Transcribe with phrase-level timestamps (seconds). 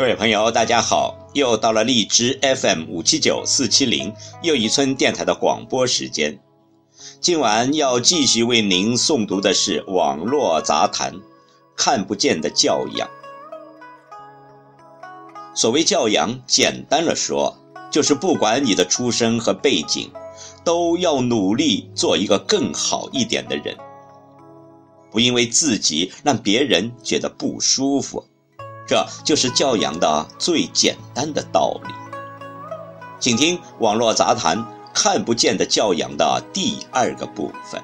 [0.00, 1.14] 各位朋友，大家好！
[1.34, 6.40] 又到了荔枝 FM 五七九四七零又一村电台的广播时间。
[7.20, 11.12] 今晚要继续为您诵读的是《网络杂谈》，
[11.76, 13.06] 看不见的教养。
[15.54, 17.54] 所谓教养，简单了说，
[17.90, 20.10] 就是不管你的出身和背景，
[20.64, 23.76] 都要努力做一个更好一点的人，
[25.10, 28.24] 不因为自己让别人觉得不舒服。
[28.90, 31.94] 这就是教养的最简单的道理。
[33.20, 34.58] 请听《网络杂谈》
[34.92, 37.80] 看不见的教养的第二个部分。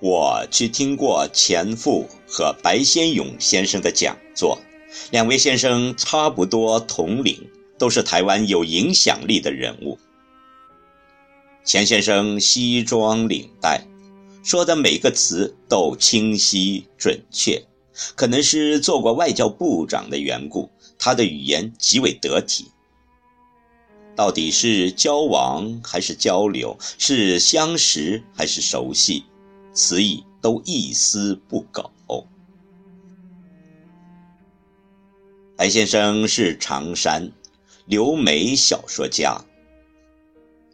[0.00, 4.58] 我去听过钱复和白先勇先生的讲座，
[5.10, 9.98] 两位先生差不多同龄，都是台湾有影响力的人物。
[11.64, 13.86] 钱先生西装领带，
[14.42, 17.62] 说的每个词都清晰准确，
[18.14, 22.70] 可能是做过外交部长的缘故，他的语言极为得体。
[24.16, 26.78] 到底是交往还是交流？
[26.98, 29.24] 是相识还是熟悉？
[29.72, 31.90] 词意都一丝不苟。
[35.56, 37.30] 白先生是常山
[37.84, 39.44] 留美小说家。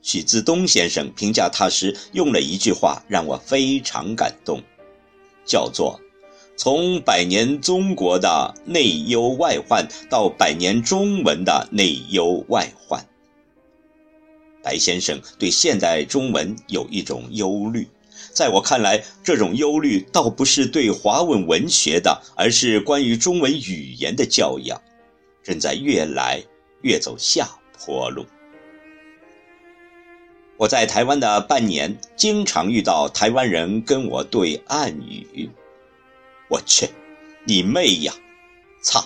[0.00, 4.62] 许自东先生评价他时用了一句话，让我非常感动，
[5.44, 6.00] 叫做
[6.56, 13.04] “从百年中国的内忧外患到百年中文的内忧外患”。
[14.62, 17.88] 白先生对现代中文有一种忧虑。
[18.36, 24.78] 在我看来，这种忧虑倒不是对华文文学的，而是关于中文语言的教养，
[25.42, 26.44] 正在越来
[26.82, 27.48] 越走下
[27.78, 28.26] 坡路。
[30.58, 35.48] 我在台湾的半年，经常遇到台湾人跟我对暗语
[36.50, 36.90] ：“我去，
[37.46, 38.12] 你妹呀，
[38.82, 39.02] 操，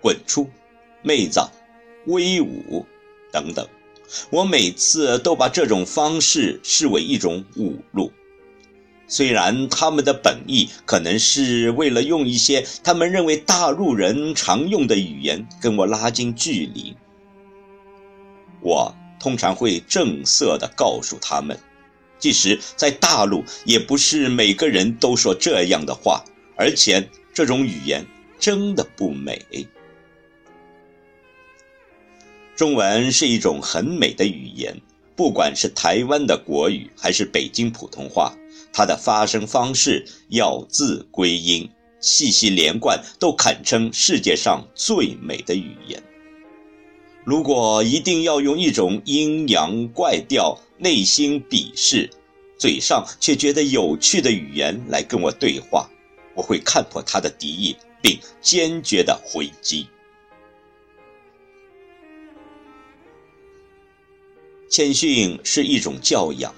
[0.00, 0.48] 滚出，
[1.02, 1.38] 妹子，
[2.06, 2.86] 威武，
[3.30, 3.68] 等等。”
[4.32, 8.10] 我每次都把这种方式视为一种侮辱。
[9.06, 16.96] 虽然他们的本意可能是为了用一些他们认为大陆人常用的语言跟我拉近距离，
[18.60, 21.58] 我通常会正色地告诉他们，
[22.18, 26.24] 即使在大陆，也不是每个人都说这样的话，
[26.56, 28.06] 而且这种语言
[28.38, 29.40] 真的不美。
[32.56, 34.80] 中文是一种很美的语言，
[35.16, 38.34] 不管是台湾的国语还是北京普通话。
[38.76, 41.70] 它的发声方式、咬字归音、
[42.00, 46.02] 细细连贯，都堪称世界上最美的语言。
[47.22, 52.10] 如果一定要用一种阴阳怪调、内心鄙视、
[52.58, 55.88] 嘴上却觉得有趣的语言来跟我对话，
[56.34, 59.86] 我会看破他的敌意，并坚决的回击。
[64.74, 66.52] 谦逊是一种教养，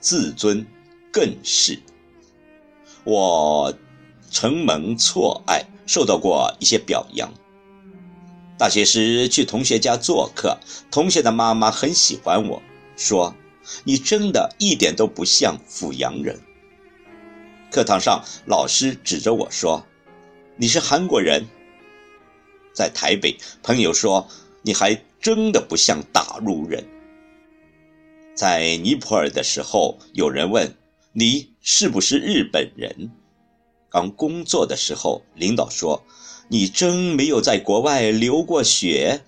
[0.00, 0.66] 自尊。
[1.12, 1.78] 更是，
[3.04, 3.70] 我
[4.30, 7.30] 承蒙错爱，受到过一些表扬。
[8.56, 10.58] 大学时去同学家做客，
[10.90, 12.62] 同学的妈妈很喜欢我，
[12.96, 13.36] 说
[13.84, 16.40] ：“你真的一点都不像阜阳人。”
[17.70, 19.84] 课堂上，老师指着我说
[20.56, 21.46] ：“你是韩国人。”
[22.72, 24.26] 在台北，朋友说
[24.64, 26.82] ：“你还真的不像大陆人。”
[28.34, 30.76] 在尼泊尔的时候，有人问。
[31.16, 33.12] 你是不是日本人？
[33.88, 36.02] 刚工作的时候，领导说
[36.50, 39.22] ：“你真没有在国外流过血。”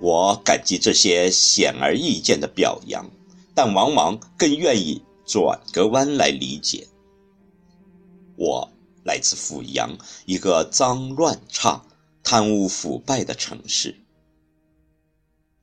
[0.00, 3.10] 我感激这些显而易见的表扬，
[3.54, 6.88] 但往往更愿意转个弯来理解。
[8.36, 8.72] 我
[9.04, 11.84] 来自阜阳，一个脏乱差、
[12.22, 13.94] 贪污腐败的城市。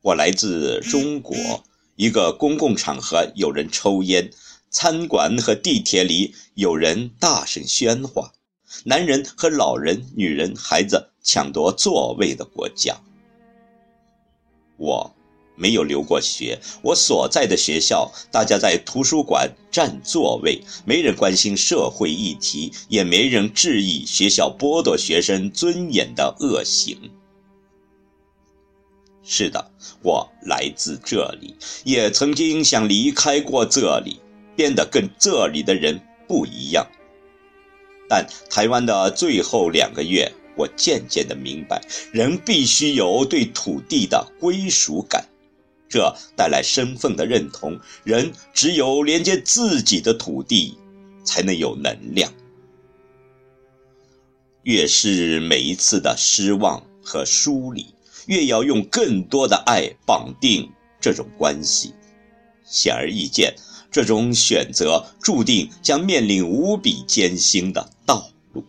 [0.04, 1.34] 我来自中国。
[1.96, 4.30] 一个公共场合有人抽烟，
[4.68, 8.32] 餐馆和地铁里有人大声喧哗，
[8.84, 13.00] 男人和老人、女人、孩子抢夺座位的国家。
[14.76, 15.14] 我
[15.56, 16.60] 没有留过学。
[16.82, 26.98] 我所在的学校，大家在图书馆占座位，没人关心社会议题，也没人质疑学校剥夺学生尊严的恶行。
[29.24, 29.70] 是的，
[30.02, 34.20] 我来自这里，也曾经想离开过这里，
[34.54, 35.98] 变得跟这里的人
[36.28, 36.86] 不一样。
[38.06, 41.82] 但台湾的最后两个月，我渐渐的明白，
[42.12, 45.26] 人必须有对土地的归属感，
[45.88, 47.80] 这带来身份的认同。
[48.04, 50.76] 人只有连接自己的土地，
[51.24, 52.30] 才能有能量。
[54.64, 57.93] 越是每一次的失望和疏离。
[58.26, 61.94] 越要用更多的爱绑定这种关系，
[62.64, 63.54] 显而易见，
[63.90, 68.64] 这种选择注定将面临无比艰辛的道路。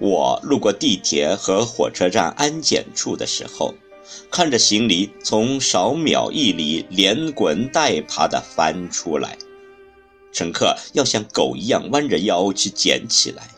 [0.00, 3.74] 我路过地铁和火车站安检处的时候。
[4.30, 9.36] 看着行李从少秒一里连滚带爬地翻出来，
[10.32, 13.48] 乘客要像狗一样弯着腰去捡起来。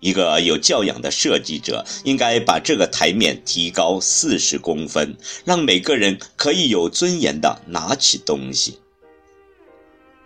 [0.00, 8.78] 一个有教养的设计者应该把这个台面提高四十公分，让每个人可以有尊严地拿起东西。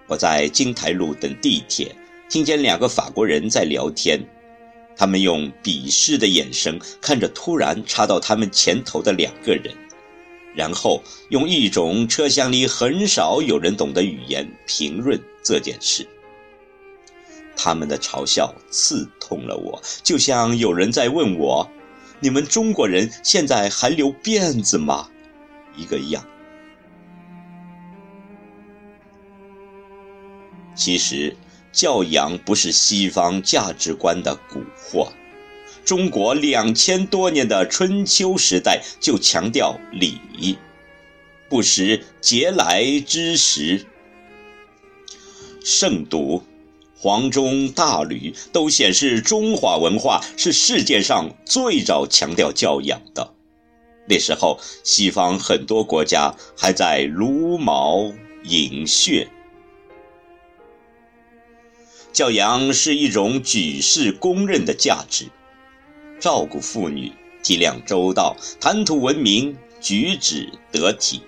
[0.08, 1.96] 我在金台路等地铁，
[2.28, 4.22] 听见两个法国人在聊天。
[4.96, 9.74] 他们用鄙视的眼神看着突然插到他们前头的两个人，
[10.54, 16.06] 然后用一种车厢里很少有人懂的语言评论这件事。
[17.56, 21.68] 他们的嘲笑刺痛了我，就像有人在问我
[22.20, 25.08] ：“你们中国人现在还留辫子吗？”
[25.76, 26.24] 一个样。
[30.74, 31.36] 其实。
[31.72, 35.08] 教养不是西方价值观的蛊惑，
[35.84, 40.58] 中国两千多年的春秋时代就强调礼，
[41.48, 43.86] 不食嗟来之食。
[45.64, 46.42] 圣读、
[46.96, 53.32] 黄钟、大吕都显示中华文化是世界上最早强调教养的。
[54.06, 58.12] 那时候，西方很多国家还在茹毛
[58.44, 59.28] 饮血。
[62.12, 65.30] 教养是一种举世公认的价值，
[66.20, 67.10] 照顾妇女，
[67.42, 71.22] 体谅周到，谈吐文明，举止得体，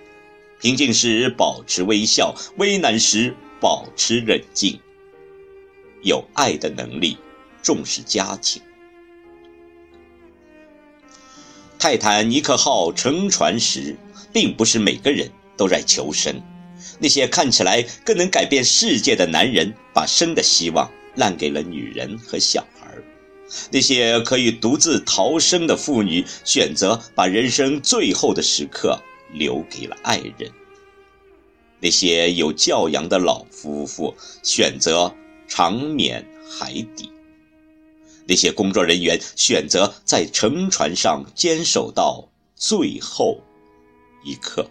[0.61, 4.79] 平静时保持微笑，危难时保持冷静，
[6.03, 7.17] 有爱的能力，
[7.63, 8.61] 重视家庭。
[11.79, 13.97] 泰坦尼克号沉船时，
[14.35, 16.43] 并不是每个人都在求生。
[16.99, 22.89] 那些看起来更能改变世界的男人，把生的希望让给了女人和小孩；
[23.71, 29.01] 那些可以独自逃生的妇女，选择把人生最后的时刻
[29.33, 30.51] 留给了爱人；
[31.81, 35.15] 那些有教养的老夫妇，选择
[35.49, 36.27] 长眠
[36.59, 37.11] 海底；
[38.27, 43.41] 那些工作人员选择在沉船上坚守到最后
[44.25, 44.69] 一刻。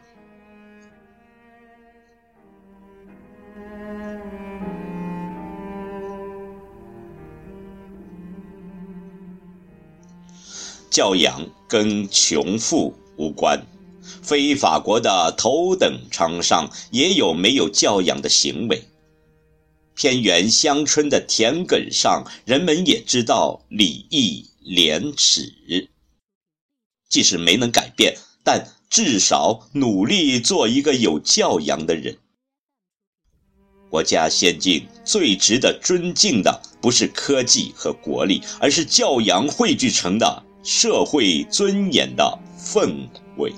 [10.93, 13.65] 教养跟穷富无关，
[14.21, 18.83] 非法国的头等舱上也有没有教养的行为。
[19.95, 25.51] 偏远乡村的田埂上，人们也知道礼义廉耻。
[27.09, 32.19] 即使没能改变，但至少努力做一个有教养的人。
[33.89, 40.43] 国家先进最值得尊敬的，不是科技和国力，而是教养汇聚成的。
[40.63, 43.53] 社会尊严的氛围。